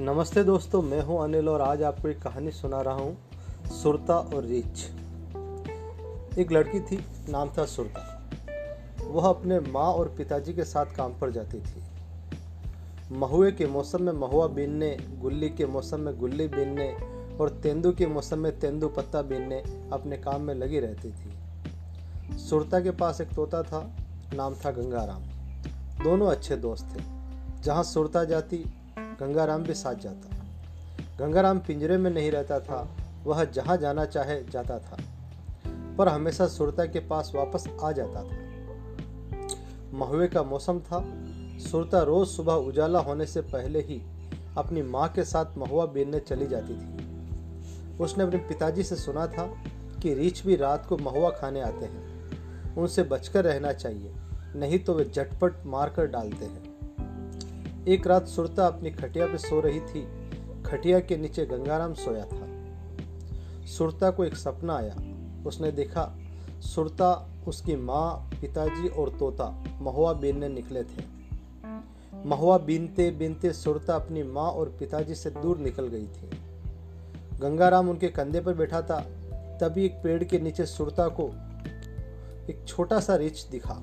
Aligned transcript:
नमस्ते 0.00 0.44
दोस्तों, 0.44 0.82
मैं 0.82 1.02
हूँ 1.02 1.24
अनिल 1.24 1.48
और 1.48 1.60
आज 1.60 1.82
आपको 1.82 2.08
एक 2.08 2.22
कहानी 2.22 2.50
सुना 2.50 2.80
रहा 2.80 2.94
हूँ, 2.94 3.16
सुरता 3.82 4.18
और 4.18 4.44
रीछ 4.44 4.84
एक 6.38 6.52
लड़की 6.52 6.80
थी, 6.80 7.04
नाम 7.28 7.50
था 7.58 7.64
सुरता। 7.64 8.30
वह 9.04 9.28
अपने 9.28 9.60
माँ 9.60 9.84
और 9.84 10.08
पिताजी 10.08 10.52
के 10.52 10.64
साथ 10.64 10.86
काम 10.86 11.18
पर 11.18 11.30
जाती 11.30 11.60
थी। 11.60 11.82
महुए 13.12 13.52
के 13.52 13.66
मौसम 13.66 14.02
में 14.02 14.12
महुआ 14.12 14.46
बीनने, 14.46 14.98
गुल्ली 15.20 15.50
के 15.50 15.66
मौसम 15.66 16.00
में 16.00 16.18
गुल्ली 16.18 16.48
बीनने 16.48 16.96
और 17.40 17.48
तेंदू 17.48 17.92
के 17.92 18.06
मौसम 18.06 18.38
में 18.38 18.58
तेंदू 18.58 18.88
पत्ता 18.88 19.22
बीनने 19.22 19.62
अपने 19.92 20.16
काम 20.16 20.40
में 20.40 20.54
लगी 20.54 20.80
रहती 20.80 21.10
थी। 21.10 22.38
सुरता 22.38 22.80
के 22.80 22.90
पास 22.90 23.20
एक 23.20 23.28
तोता 23.28 23.62
था, 23.62 23.96
नाम 24.34 24.54
था 24.54 24.70
गंगाराम। 24.70 25.22
दोनों 26.04 26.30
अच्छे 26.30 26.56
दोस्त 26.56 26.96
थे। 26.96 27.02
जहाँ 27.62 27.82
सुरता 27.82 28.24
जाती 28.24 28.64
गंगाराम 29.20 29.62
भी 29.62 29.74
साथ 29.74 29.94
जाता 29.94 30.36
गंगाराम 31.18 31.58
पिंजरे 31.58 31.96
में 31.96 32.10
नहीं 32.10 32.30
रहता 32.30 32.60
था, 32.60 32.96
वह 33.24 33.44
जहाँ 33.44 33.76
जाना 33.76 34.04
चाहे 34.04 34.44
जाता 34.44 34.78
था। 34.78 34.98
पर 35.98 36.08
हमेशा 36.08 36.46
सुरता 36.46 36.84
के 36.86 36.98
पास 36.98 37.32
वापस 37.34 37.68
आ 37.82 37.92
जाता 37.92 38.22
था। 38.22 38.38
महुए 39.92 40.28
का 40.28 40.42
मौसम 40.42 40.80
था। 40.80 41.04
सुरता 41.58 42.02
रोज 42.02 42.28
सुबह 42.28 42.52
उजाला 42.52 42.98
होने 42.98 43.26
से 43.26 43.40
पहले 43.40 43.80
ही 43.80 44.02
अपनी 44.58 44.82
माँ 44.82 45.08
के 45.08 45.24
साथ 45.24 45.58
महुआ 45.58 45.86
बीनने 45.86 46.20
चली 46.20 46.46
जाती 46.46 46.74
थी। 46.74 46.98
उसने 47.98 48.24
अपने 48.24 48.38
पिताजी 48.38 48.82
से 48.82 48.96
सुना 48.96 49.26
था 49.26 49.62
कि 50.02 50.14
रीछ 50.14 50.46
भी 50.46 50.56
रात 50.56 50.86
को 50.86 50.96
महुआ 50.96 51.30
खाने 51.30 51.60
आते 51.60 51.86
हैं। 51.86 52.08
उनसे 52.74 53.02
बचकर 53.02 53.44
रहना 53.44 53.72
चाहिए, 53.72 54.12
नहीं 54.56 54.78
तो 54.78 54.94
वे 54.94 55.04
झटपट 55.04 55.66
मार 55.66 55.88
कर 55.88 56.06
डालते 56.06 56.44
हैं। 56.44 56.67
एक 57.88 58.06
रात 58.06 58.26
सुरता 58.26 58.66
अपनी 58.66 58.90
खटिया 58.90 59.26
पे 59.26 59.38
सो 59.38 59.60
रही 59.60 59.80
थी। 59.80 60.08
खटिया 60.66 61.00
के 61.00 61.16
नीचे 61.16 61.46
गंगाराम 61.46 61.94
सोया 61.94 62.24
था। 62.24 62.48
सुरता 63.66 64.10
को 64.10 64.24
एक 64.24 64.36
सपना 64.36 64.76
आया। 64.76 64.96
उसने 65.46 65.72
देखा, 65.72 66.18
सुरता, 66.60 67.28
उसकी 67.48 67.76
माँ, 67.76 68.30
पिताजी 68.40 68.88
और 68.88 69.08
तोता 69.08 69.64
महुआ 69.80 70.12
बीनने 70.12 70.48
निकले 70.48 70.82
थे। 70.82 71.18
महुआ 72.26 72.58
बीनते 72.58 73.10
बीनते 73.10 73.52
सुरता 73.52 73.94
अपनी 73.94 74.22
माँ 74.22 74.50
और 74.50 74.76
पिताजी 74.78 75.14
से 75.14 75.30
दूर 75.30 75.58
निकल 75.58 75.86
गई 75.86 76.06
थी। 76.06 76.30
गंगाराम 77.40 77.88
उनके 77.88 78.08
कंधे 78.08 78.40
पर 78.40 78.54
बैठा 78.54 78.82
था। 78.82 79.00
तभी 79.60 79.84
एक 79.84 79.94
पेड़ 80.04 80.24
के 80.24 80.38
नीचे 80.38 80.66
सुरता 80.66 81.08
को 81.08 81.28
एक 82.50 82.64
छोटा 82.66 83.00
सा 83.00 83.16
रिछ 83.16 83.44
दिखा। 83.44 83.76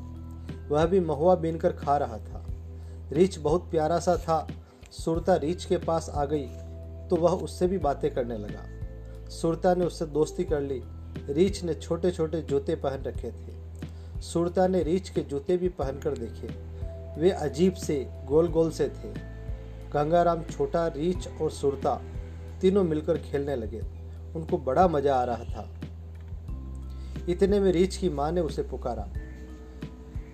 वह 0.69 0.85
भी 0.85 0.99
महुआ 0.99 1.35
बीनकर 1.35 1.71
खा 1.71 1.97
रहा 1.97 2.17
था। 2.17 2.44
रीछ 3.11 3.37
बहुत 3.39 3.69
प्यारा 3.71 3.99
सा 3.99 4.15
था। 4.17 4.47
सुरता 4.91 5.35
रीछ 5.35 5.65
के 5.65 5.77
पास 5.77 6.09
आ 6.09 6.25
गई 6.25 6.47
तो 7.09 7.15
वह 7.15 7.31
उससे 7.33 7.67
भी 7.67 7.77
बातें 7.77 8.13
करने 8.13 8.37
लगा। 8.37 9.29
सुरता 9.29 9.73
ने 9.75 9.85
उससे 9.85 10.05
दोस्ती 10.05 10.43
कर 10.43 10.61
ली। 10.61 10.81
रीछ 11.29 11.63
ने 11.63 11.73
छोटे 11.73 12.11
छोटे 12.11 12.41
जूते 12.41 12.75
पहन 12.75 13.03
रखे 13.03 13.31
थे। 13.31 14.21
सुरता 14.21 14.67
ने 14.67 14.83
रीछ 14.83 15.09
के 15.09 15.21
जूते 15.21 15.57
भी 15.57 15.69
पहनकर 15.69 16.17
देखे। 16.17 16.47
वे 17.21 17.31
अजीब 17.31 17.73
से 17.73 17.95
गोल 18.25 18.47
गोल 18.47 18.71
से 18.71 18.87
थे। 18.89 19.13
गंगाराम, 19.93 20.43
छोटा 20.43 20.87
रीछ 20.87 21.27
और 21.41 21.51
सुरता 21.51 21.95
तीनों 22.61 22.83
मिलकर 22.83 23.17
खेलने 23.17 23.55
लगे। 23.55 23.81
उनको 24.35 24.57
बड़ा 24.57 24.87
मज़ा 24.87 25.15
आ 25.15 25.23
रहा 25.23 25.43
था। 25.43 25.69
इतने 27.29 27.59
में 27.59 27.71
रीछ 27.71 27.97
की 27.97 28.09
माँ 28.09 28.31
ने 28.31 28.41
उसे 28.41 28.63
पुकारा। 28.63 29.07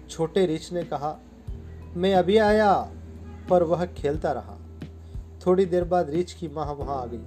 छोटे 0.10 0.46
रीछ 0.46 0.72
ने 0.74 0.84
कहा 0.84 1.18
मैं 1.96 2.16
अभी 2.16 2.38
आया, 2.38 2.92
पर 3.50 3.64
वह 3.64 3.86
खेलता 3.86 4.32
रहा। 4.32 4.58
थोड़ी 5.46 5.66
देर 5.66 5.84
बाद 5.84 6.10
रीछ 6.10 6.34
की 6.34 6.48
माँ 6.48 6.74
वहाँ 6.74 7.02
आ 7.02 7.06
गई। 7.06 7.18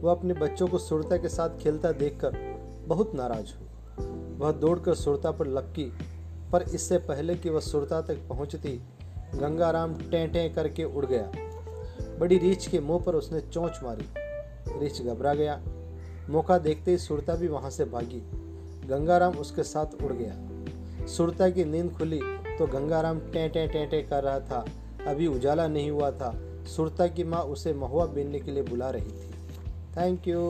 वह 0.00 0.12
अपने 0.12 0.34
बच्चों 0.34 0.68
को 0.68 0.78
सुरता 0.78 1.16
के 1.16 1.28
साथ 1.28 1.50
खेलता 1.50 1.92
देखकर 1.92 2.36
बहुत 2.86 3.14
नाराज़ 3.14 3.46
हुई। 3.46 3.68
वह 4.36 4.52
दौड़कर 4.52 4.94
सुरता 4.94 5.30
पर 5.30 5.46
लपकी, 5.46 5.92
पर 6.52 6.62
इससे 6.62 6.98
पहले 6.98 7.34
कि 7.34 7.50
वह 7.50 7.60
सुरता 7.60 8.00
तक 8.00 8.14
पहुँचती, 8.28 8.82
गंगाराम 9.34 9.94
टें 9.94 10.32
टें 10.32 10.54
करके 10.54 10.84
उड़ 10.84 11.06
गया। 11.06 11.32
बड़ी 12.18 12.38
रीछ 12.38 12.68
के 12.68 12.80
मुँह 12.80 13.02
पर 13.04 13.14
उसने 13.14 13.40
चोंच 13.40 13.80
मारी। 13.82 14.06
रीछ 14.80 15.02
घबरा 15.02 15.34
गया। 15.34 15.62
मौका 16.30 16.58
देखते 16.58 16.90
ही 16.90 16.98
सुरता 16.98 17.34
भी 17.34 17.48
वहाँ 17.48 17.70
से 17.70 17.84
भागी। 17.84 18.22
गंगाराम 18.88 19.32
उसके 19.32 19.62
साथ 19.62 20.04
उड़ 20.04 20.12
गया। 20.12 20.34
सुरता 21.06 21.50
की 21.50 21.64
नींद 21.64 21.92
खुली। 21.92 22.20
तो 22.58 22.66
गंगाराम 22.66 23.18
टें 23.18 23.50
टें 23.50 23.68
टें 23.68 23.88
टें 23.88 24.08
कर 24.08 24.22
रहा 24.22 24.40
था। 24.40 24.66
अभी 25.06 25.26
उजाला 25.26 25.66
नहीं 25.68 25.90
हुआ 25.90 26.10
था। 26.10 26.34
सुरता 26.76 27.06
की 27.06 27.24
माँ 27.24 27.42
उसे 27.42 27.72
महुआ 27.72 28.06
बीनने 28.06 28.40
के 28.40 28.50
लिए 28.50 28.62
बुला 28.62 28.90
रही 28.90 29.10
थी। 29.10 29.30
Thank 29.96 30.28
you 30.28 30.40